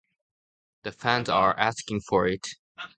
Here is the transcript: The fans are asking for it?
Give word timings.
The 0.81 0.93
fans 0.93 1.29
are 1.29 1.55
asking 1.59 2.01
for 2.07 2.25
it? 2.25 2.47